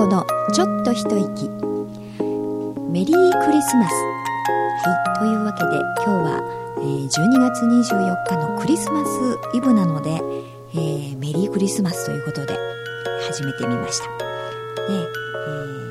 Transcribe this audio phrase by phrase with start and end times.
[0.00, 1.50] 子のちょっと一息。
[2.90, 3.92] メリークリスマス。
[3.92, 5.18] はい。
[5.18, 6.40] というわけで今日は、
[6.78, 10.10] えー、12月24日のクリスマスイブなので、
[10.72, 12.56] えー、メリークリスマスということで
[13.30, 14.06] 始めてみました。
[14.06, 14.14] で、
[14.88, 14.96] え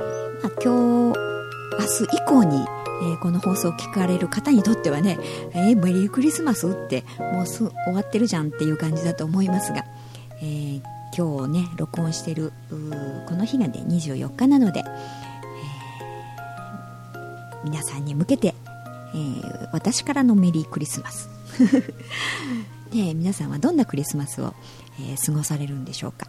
[0.02, 2.66] ー、まあ、今日明日以降に
[3.02, 5.18] えー、この放送を聞かれる方にとってはね、
[5.54, 9.86] えー、メリークリスマスってもうす終わってるじゃんっていう感じだと思いますが、
[10.42, 10.82] えー、
[11.18, 12.76] 今日ね録音してるこ
[13.36, 18.54] の日がね24日なので、えー、皆さんに向けて、
[19.14, 21.30] えー、私からのメリークリスマス。
[22.94, 24.56] ね、皆さんはどんなクリスマスを、
[25.00, 26.28] えー、過ごされるんでしょうか。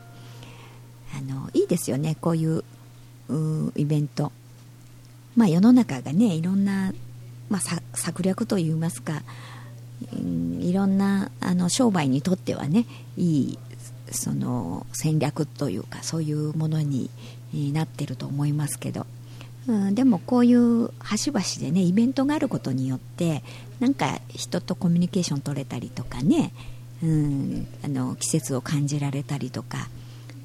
[1.17, 2.65] あのいいですよねこういう
[3.77, 4.33] イベント。
[5.37, 6.93] まあ世の中がねいろんな、
[7.49, 7.61] まあ、
[7.95, 9.23] 策略といいますか
[10.61, 13.59] いろんなあの商売にとってはねいい
[14.11, 17.11] その戦略というかそういうものに
[17.73, 19.07] なってると思いますけど、
[19.69, 23.43] うん、でもこういう端々でねイベントがあることによって
[23.79, 26.53] なんか人とコミュニケーション取れたりとかね、
[27.03, 29.89] うん、あの季節を感じられたりとか、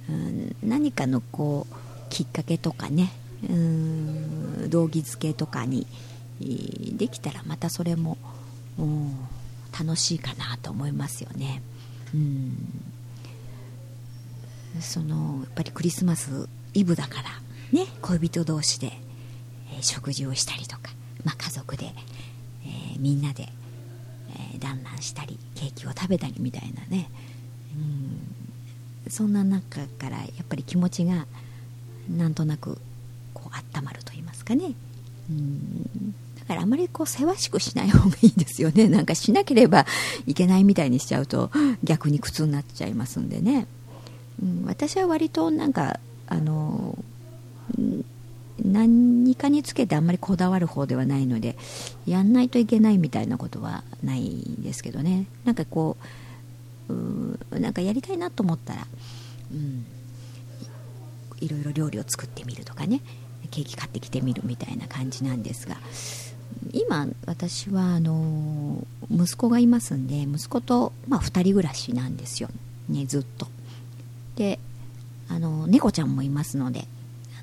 [0.09, 1.75] うん、何かのこう
[2.09, 3.11] きっかけとかね、
[3.50, 5.88] うん、道義づけとかに
[6.39, 8.17] できたらまたそれも、
[9.77, 11.61] 楽しいかなと思いますよね。
[12.13, 12.94] うん
[14.81, 17.29] そのやっぱりクリスマスイブだから
[17.71, 17.87] ね。
[18.01, 18.91] 恋人同士で、
[19.73, 20.91] えー、食事をしたりとか、
[21.23, 21.93] まあ、家族で、
[22.63, 23.49] えー、みんなで、
[24.29, 27.09] えー、団らんしたりケーキを食べたりみたいなね。
[27.75, 29.11] うん。
[29.11, 31.25] そんな中からやっぱり気持ちが
[32.09, 32.79] なんとなく
[33.33, 34.73] こう温まると言いますかね。
[35.29, 36.13] うん。
[36.39, 38.87] だからあまりこうせわしくしない方がいいですよね。
[38.87, 39.85] なんかしなければ
[40.27, 41.51] いけないみたいにしちゃうと
[41.83, 43.67] 逆に苦痛になっちゃいますんでね
[44.41, 46.97] うん、私は割となんかあの
[48.64, 51.57] 何かにつけてあんまりこだわる方ではないので
[52.06, 55.28] やんないといけないみたいなことはないんですけどね。
[55.44, 55.97] なんかこ
[56.90, 58.88] ううなんかやりたいなと思ったら、
[59.51, 59.85] うん、
[61.40, 63.01] いろいろ料理を作ってみるとかね。
[63.56, 65.78] ケーキ買ってきてみるみたいな感じなんですが
[66.74, 72.50] 今私はあの息子がいますんで息子と、まあ、2人暮らしなんですよ、
[72.90, 73.47] ね、ずっと。
[74.35, 74.59] で
[75.29, 76.85] あの猫ちゃんもいますので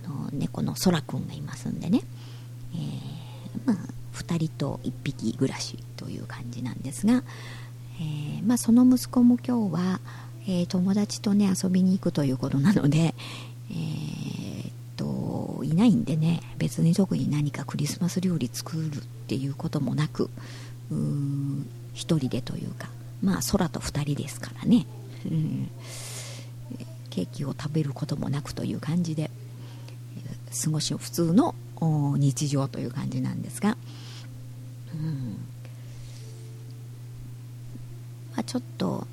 [0.05, 2.03] あの猫のそらくんがいますんでね、
[2.75, 2.81] えー、
[3.67, 3.77] まあ、
[4.15, 7.23] 2人と1匹暮らしという感じなんですが、
[8.01, 10.01] えー、まあ、その息子も今日は、
[10.47, 13.15] えー、友達とね遊びに行くということなので、
[13.71, 20.31] えー、っといないんでね別に特に何かクリスマス料理作るっていうこともなく
[20.91, 21.65] 1
[21.95, 22.89] 人でというか
[23.23, 24.87] まあ空と2人ですからね。
[25.25, 25.71] うん
[27.13, 29.31] ケーキを食べることもなくという感じで
[30.65, 31.55] 過ごし普通の
[32.17, 33.77] 日常という感じなんですが、
[34.95, 35.37] うん。
[38.35, 39.07] まあ、ちょっと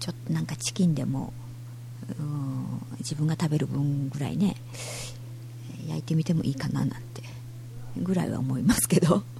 [0.00, 1.32] ちょっとなんかチキンでも
[2.98, 4.56] 自分が食べる分ぐらいね
[5.88, 7.22] 焼いてみてもいいかななんて
[7.96, 9.22] ぐらいは思いますけど。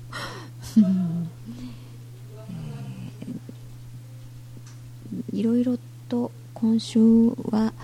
[5.32, 5.78] いろいろ
[6.08, 6.30] と
[6.64, 6.98] 今週
[7.50, 7.74] は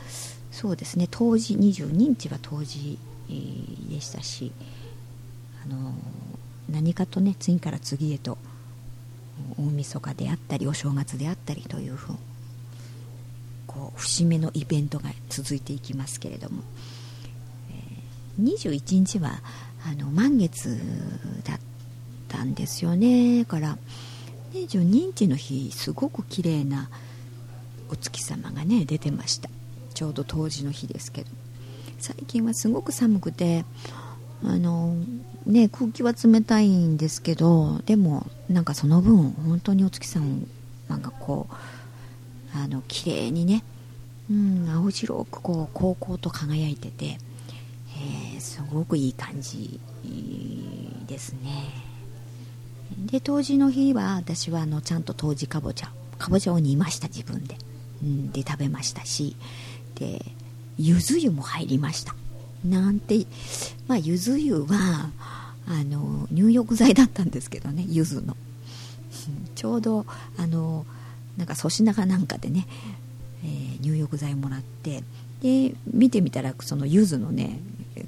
[0.51, 2.99] そうですね当時22日は当時、
[3.29, 4.53] でしたし、
[5.63, 5.93] あの
[6.71, 8.39] 何かとね次から次へと
[9.59, 12.17] 大晦日であったりお正月であったりというふう
[13.67, 16.63] こう節目のイベントが続いていきますけれども、
[17.71, 19.43] えー、21日は
[19.87, 20.81] あの満月
[21.45, 21.59] だっ
[22.29, 23.45] たんですよね。
[23.45, 23.77] から
[24.55, 26.89] 22日の日すごく綺麗な
[27.91, 29.51] お月様がね出てました。
[29.95, 31.31] ちょうど冬至の日ですけど。
[32.01, 33.65] 最近はすごく寒くて
[34.43, 34.97] あの
[35.47, 40.47] ね空気は冷たいんですけどでもなんかその分本当にお月さん
[40.89, 41.55] なんかこう
[42.57, 43.63] あの綺麗にね、
[44.31, 47.19] うん、青白くこう高々と輝いてて、
[48.35, 49.79] えー、すごくいい感じ
[51.07, 51.69] ですね。
[53.07, 57.57] で冬至の日は私はあのちゃんと冬至かぼちゃかぼちゃを煮ました自分で。
[58.03, 59.37] で食べましたし
[59.97, 60.25] で
[60.79, 62.15] ゆず湯も入りました。
[62.65, 63.27] なんて
[63.87, 65.11] まあゆず湯は
[65.67, 68.37] あの入浴剤だったんですけどねゆずの。
[69.55, 70.07] ちょうど
[70.37, 70.87] あの
[71.37, 72.67] なんか粗品かなんかでね、
[73.45, 75.05] えー、入浴剤もらって
[75.43, 77.61] で見てみたらそのゆずのね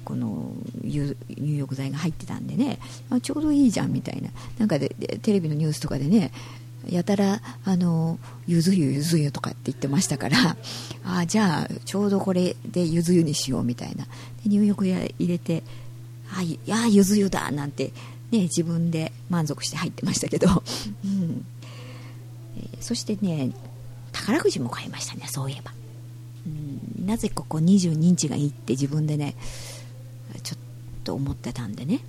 [0.03, 0.51] この
[0.83, 2.79] 入浴剤が入ってたんでね
[3.09, 4.29] あちょうどいいじゃんみたいな。
[4.57, 4.89] なんかで
[5.21, 6.31] テレビのニュースとかでね
[6.89, 10.57] やたらあのゆず湯ゆず湯とかって言ってましたから
[11.05, 14.05] あじゃあちょうどこれでゆず湯にしようみたいな。
[14.43, 15.63] で入浴や入れて
[16.35, 17.93] あいやゆず湯だなんて、
[18.31, 20.63] ね、自分で満足して入ってましたけど、
[21.05, 21.45] うん。
[22.57, 23.51] えー、そしてね
[24.11, 25.73] 宝くじも買いましたねそういえば、
[26.45, 29.35] うん、なぜここ22日がいいって自分でね
[30.43, 30.59] ちょっ
[31.03, 31.99] と思ってたんでね、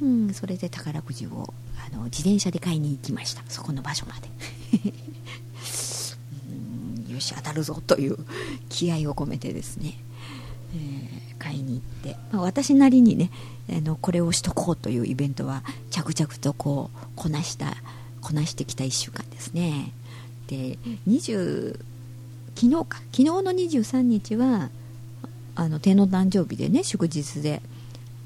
[0.00, 1.52] うん、それで宝くじを
[1.92, 3.42] あの自転車で買いに行きました。
[3.48, 4.28] そこの場所まで。
[7.12, 8.16] よし当たるぞという
[8.68, 9.98] 気合を込めてですね、
[10.74, 13.30] えー、買いに行って、まあ、私なりにね
[13.68, 17.76] あのこれをしとこうというイベントは着々とこうこなした
[18.20, 19.92] こなしてきた1週間ですね。
[20.46, 21.80] で20
[22.54, 22.98] 昨日か。
[23.12, 24.70] 昨日の23日は
[25.54, 27.62] あの天皇誕生日でね祝日で、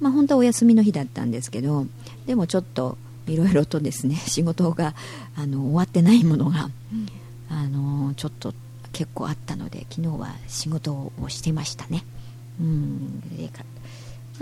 [0.01, 1.87] まあ、本当はお休みの日だったんですけど
[2.27, 4.95] でもちょっといろいろとですね 仕事が
[5.37, 6.71] あの終わってないものが、
[7.49, 8.55] あのちょっと
[8.93, 12.05] 結構あったので昨日は仕事をしてましたね。
[12.61, 13.23] うん。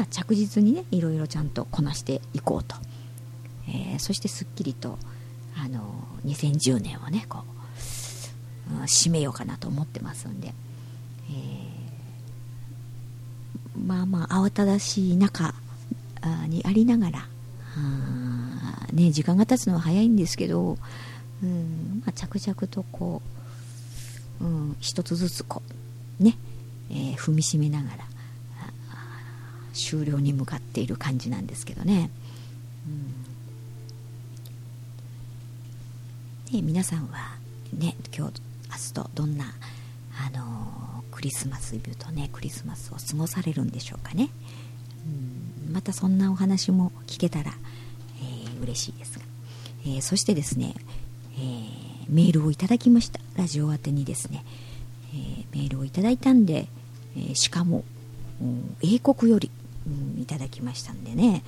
[0.00, 2.74] まあ、着実にねいろいろちゃんとこなしていこうと、
[3.68, 4.98] えー、そしてすっきりと
[5.62, 5.92] あの
[6.24, 7.40] 2010年をねこ
[8.70, 10.54] う、うん、締めようかなと思ってますんで、
[11.28, 15.54] えー、まあまあ慌ただしい中
[16.48, 17.28] にありながら
[18.92, 20.78] ね、時間が経つのは早いんですけど、
[21.42, 23.22] うんまあ、着々とこ
[24.40, 25.62] う、うん、一つずつこ
[26.20, 26.36] うね、
[26.90, 28.04] えー、踏みしめながら
[29.72, 32.10] 終了に向かっている感じなんですけどね。
[36.48, 37.36] うん、で皆さんは
[37.72, 39.44] ね今日明日とどんな、
[40.26, 44.30] あのー、クリスマスイブとねクリスマスを過ごされるんでしょうかね。
[45.06, 45.08] う
[45.70, 47.52] んまたそんなお話も聞けたら、
[48.60, 49.24] 嬉しいですが、
[49.84, 50.74] えー、そしてですね、
[51.34, 51.70] えー、
[52.08, 53.20] メールをいただきました。
[53.36, 54.44] ラジオ宛てにですね、
[55.14, 56.68] えー、メールをいただいたんで、
[57.16, 57.84] え、しかも、
[58.40, 59.50] うん、英国より、
[59.86, 61.42] うん、いただきましたんでね、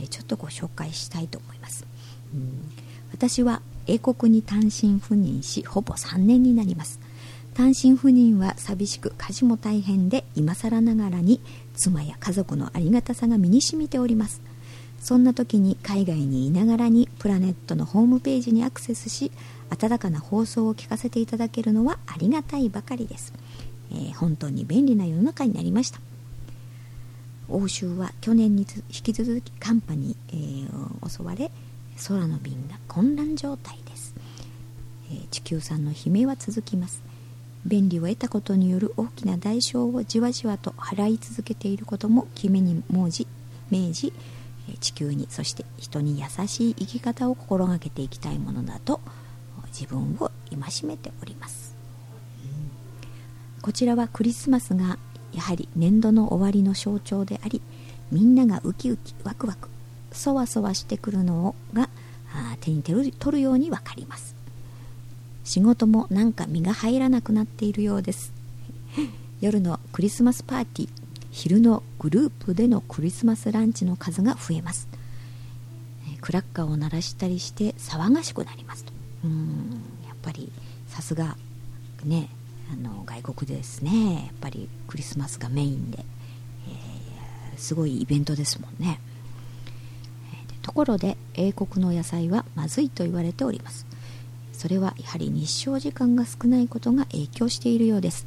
[0.00, 1.84] え、ちょっとご紹介したいと思います、
[2.32, 2.70] うん、
[3.12, 7.00] 私は英国に単身赴任しほぼ3年になります。
[7.54, 11.40] 単身赴任は寂しく家事も大変で今更ながらに
[11.74, 14.40] 妻や家族のありがたさが身に染みております。
[15.00, 19.30] そんな時に海外にいながらにプラネットのホームページにアクセスし
[19.70, 23.32] 温かな放送を聞かせていただけるのはありがたいばかりです、
[23.90, 26.00] えー、本当に便利な世の中になりました。
[27.48, 31.50] 欧州は去年に引き続き寒波に、えー、襲われ
[32.06, 34.14] 空の便が混乱状態です、
[35.10, 37.02] えー、地球産の悲鳴は続きます。
[37.64, 43.26] 便利を得たことによる大きな代償をじわじわと払い続けていることも決めに文字
[43.70, 44.12] 明示。
[44.80, 49.00] 地球にそして人に優しい生き方を心がけていきたいものだと
[49.68, 51.74] 自分を戒めております、
[53.62, 54.98] こちらはクリスマスが
[55.32, 57.60] やはり年度の終わりの象徴であり
[58.10, 59.68] みんながウキウキワクワク
[60.12, 61.88] そわそわしてくるのが
[62.60, 64.34] 手に取るように分かります。
[65.44, 68.32] 仕事もなんか身が入らなくなっているようです。
[69.40, 70.90] 夜のクリスマスパーティー
[71.40, 74.88] 昼のグループでのクリスマスランチの数が増えます。
[76.20, 78.82] クラッカーを鳴らしたりして騒がしくなります。
[78.82, 78.92] と
[79.24, 80.50] うんやっぱり
[80.88, 81.36] さすが
[82.04, 82.28] ね
[82.72, 84.14] あの外国ですね。
[84.14, 86.04] やっぱりクリスマスがメインで、
[87.52, 88.98] えー、すごいイベントですもんね。
[90.62, 93.86] ところで英国の野菜はまずいと言われております。
[94.52, 98.26] それはやはり日照時間が少ないことが影響しているようです。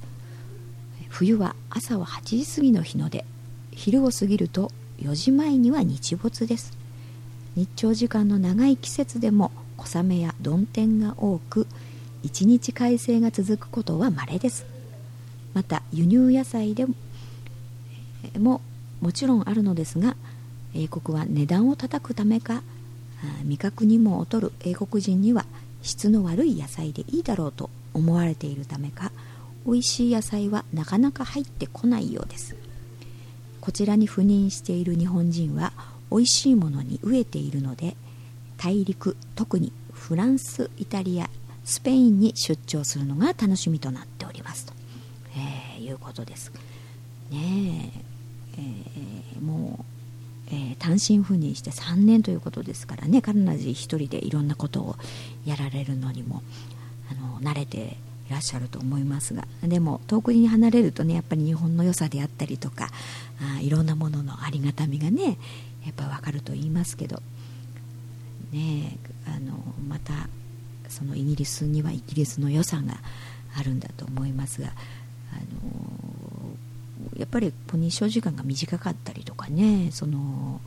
[1.12, 3.26] 冬は朝は8時過ぎの日の出。
[3.74, 6.72] 昼を過ぎると4時前には日没です。
[7.56, 11.68] 日照時間の長い季節でも小雨や曇天が多く
[12.24, 14.66] 一日快晴が続くことは稀です。
[15.54, 16.96] また輸入野菜でも
[18.40, 18.62] も
[19.02, 20.16] もちろんあるのですが
[20.74, 22.64] 英国は値段を叩くためか
[23.44, 25.46] 味覚にも劣る英国人には
[25.82, 29.12] 質の悪い野菜でいいだろうと思われているためか
[29.66, 32.56] 美味しい野菜はなかなか入ってこないようです。
[33.60, 35.72] こちらに赴任している日本人は
[36.12, 37.96] 美味しいものに飢えているので
[38.58, 41.30] 大陸特にフランスイタリア
[41.64, 44.66] スペインに出張するのが楽しみとなっております。
[44.66, 44.74] と、
[45.36, 46.52] えー、いうことです。
[47.30, 47.92] ね
[48.58, 49.86] ええー、も
[50.52, 54.96] う、えー、単身赴任して3年ということですからね彼女一人でいろんなことを
[55.46, 56.44] やられるのにも
[57.10, 57.96] あの慣れて
[58.32, 62.90] らっしゃると思いますがでも遠くに離れるとねやっぱり日本の良さであったりとか
[63.58, 65.38] あいろんなもののありがたみがね
[65.86, 67.22] やっぱ分かると言いますけど
[68.52, 68.98] ね
[69.28, 69.54] あの
[69.88, 70.14] また
[70.90, 72.98] そのイギリスにはイギリスの良さが
[73.58, 74.72] あるんだと思いますが、あ
[75.66, 80.60] のやっぱりここに所時間が短かったりとかねその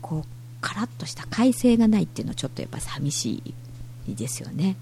[0.00, 0.28] こう
[0.60, 3.42] カラッとした快晴がないっていうのはちょっとやっぱ寂し
[4.06, 4.76] いですよね。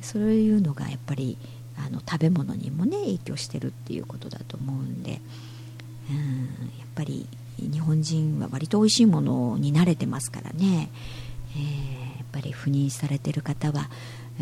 [0.00, 1.36] そういうのがやっぱり
[1.76, 5.20] あの食べ物にもね影響してるっていうことだと思うんで
[6.10, 6.18] うん
[6.78, 7.26] やっぱり
[7.58, 10.90] 日本人は割と美味しいものに慣れてますからね、
[11.54, 13.90] えー、やっぱり赴任されてる方は、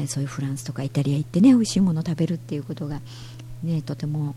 [0.07, 3.01] そういうフランスとかイタリア行ってね美味しいもの食べるっていうことが、
[3.63, 4.35] ね、とても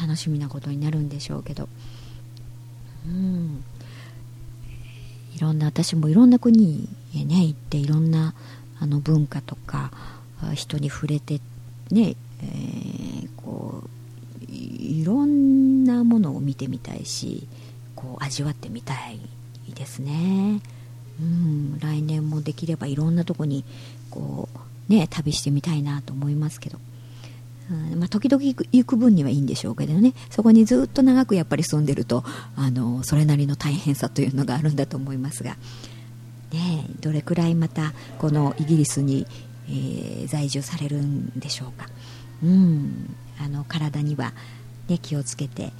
[0.00, 1.68] 楽しみなことになるんでしょうけど、
[3.06, 3.64] うん、
[5.34, 8.34] いろんな私もいろんな国へね行っていろんな
[8.82, 9.92] あの文化とか
[10.54, 11.40] 人に触れて
[11.92, 17.46] ね、えー、こういろんなものを見てみたいし
[17.94, 19.20] こう味わってみたい
[19.72, 20.60] ですね。
[21.20, 23.64] うん、来年もできればいろんなとこに
[24.10, 24.48] こ
[24.88, 26.78] うね旅してみたいなと思いますけど、
[27.70, 30.14] うんまあ、時々行く分にはいいんでしょうけどね。
[30.28, 32.24] そこにずっと長くやっぱり住んでると
[32.56, 35.56] あのそれなりの大変さというのがあるんだと思いますが、
[36.52, 39.26] ね、どれくらいまたこのイギリスに、
[39.68, 41.88] えー、在住されるんでしょうか、
[42.42, 44.32] うん、あの体には、
[44.88, 45.70] ね、気をつけて、え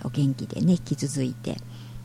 [0.00, 1.56] ー、お元気でね引き続いて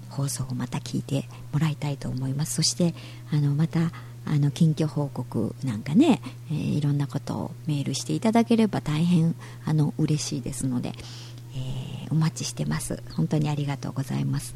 [0.10, 2.56] 放送をまた聞いてもらいたいと思います。
[2.56, 2.94] そして
[3.32, 3.92] あのまた
[4.26, 10.94] あの近況報告なんかね、えー、いろんなことをメールしていただければ大変あの嬉しいですので、
[11.56, 13.04] えー、お待ちしてます。
[13.16, 14.56] 本当にありがとうございます。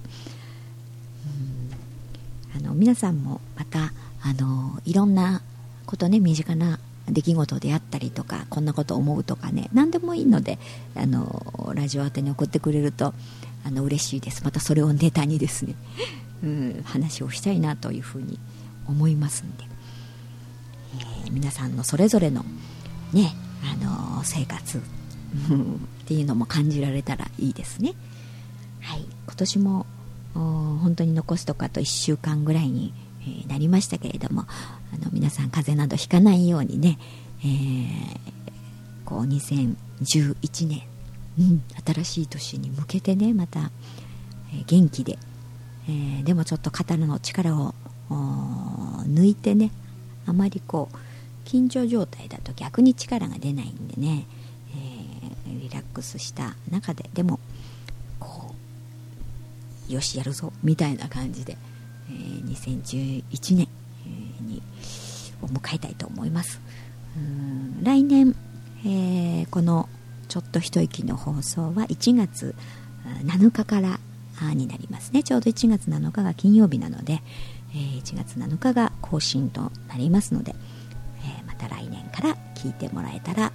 [2.57, 5.41] あの皆さんもまたあのいろんな
[5.85, 10.57] ことね身近な出来事であったりとかこんなこと思うとかね何でもいいので
[10.95, 13.13] あのラジオ宛てに送ってくれると
[13.63, 14.43] あの嬉しいです。
[14.43, 15.75] またそれをネタにですね、
[16.43, 18.39] うん、話をしたいなというふうに
[18.87, 19.65] 思いますんで、
[21.25, 22.45] えー、皆さんのそれぞれの
[23.13, 24.81] ねあの生活っ
[26.05, 27.93] ていうのも感じられたらいいですね。
[28.79, 29.05] はい。
[29.25, 29.85] 今年も
[30.33, 32.93] 本当に残すとかと1週間ぐらいに
[33.47, 34.45] なりましたけれども
[34.93, 36.97] あの皆さん風邪などひかないようにね、
[37.41, 38.19] えー、
[39.05, 40.83] こう2011年、
[41.39, 43.71] うん、新しい年に向けてねまた、
[44.53, 45.17] え、元気で、
[45.89, 47.73] えー、でもちょっと肩の力を
[48.09, 49.71] 抜いてね
[50.25, 50.97] あまりこう
[51.47, 54.25] 緊張状態だと逆に力が出ないんでね、
[55.45, 57.39] えー、リラックスした中ででも
[59.89, 61.57] よしやるぞみたいな感じで、
[62.09, 63.67] えー、2011年
[64.41, 64.61] に
[65.41, 66.59] を迎えたいと思います。
[67.83, 68.35] 来年、
[68.85, 69.89] えー、この
[70.27, 72.55] 「ちょっと一息」の放送は1月
[73.25, 73.99] 7日から
[74.53, 75.23] になりますね。
[75.23, 77.21] ちょうど1月7日が金曜日なので、
[77.73, 80.55] えー、1月7日が更新となりますので、
[81.23, 83.51] えー、また来年から聞いてもらえたら、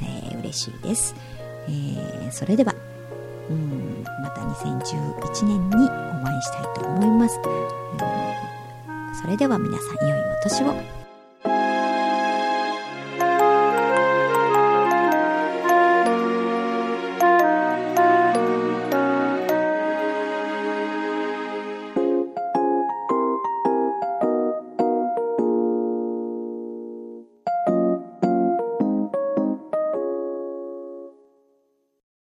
[0.00, 1.14] えー、嬉しいです、
[1.68, 2.74] えー、それでは
[3.50, 5.88] うんまた2011年にお
[6.24, 7.38] 会いしたいと思います、
[9.20, 11.03] それでは皆さん良いお年を。